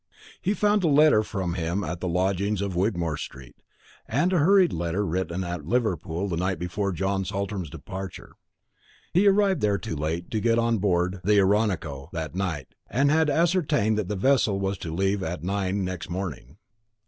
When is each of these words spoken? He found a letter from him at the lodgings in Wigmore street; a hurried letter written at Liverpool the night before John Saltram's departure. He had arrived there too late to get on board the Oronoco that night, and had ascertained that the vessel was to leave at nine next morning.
He 0.41 0.55
found 0.55 0.83
a 0.83 0.87
letter 0.87 1.21
from 1.21 1.53
him 1.53 1.83
at 1.83 1.99
the 1.99 2.07
lodgings 2.07 2.59
in 2.59 2.73
Wigmore 2.73 3.17
street; 3.17 3.57
a 4.09 4.27
hurried 4.29 4.73
letter 4.73 5.05
written 5.05 5.43
at 5.43 5.67
Liverpool 5.67 6.27
the 6.27 6.37
night 6.37 6.57
before 6.57 6.91
John 6.91 7.23
Saltram's 7.23 7.69
departure. 7.69 8.33
He 9.13 9.25
had 9.25 9.35
arrived 9.35 9.61
there 9.61 9.77
too 9.77 9.95
late 9.95 10.31
to 10.31 10.39
get 10.39 10.57
on 10.57 10.79
board 10.79 11.21
the 11.23 11.39
Oronoco 11.39 12.09
that 12.13 12.33
night, 12.33 12.73
and 12.89 13.11
had 13.11 13.29
ascertained 13.29 13.95
that 13.99 14.07
the 14.07 14.15
vessel 14.15 14.59
was 14.59 14.79
to 14.79 14.91
leave 14.91 15.21
at 15.21 15.43
nine 15.43 15.85
next 15.85 16.09
morning. 16.09 16.57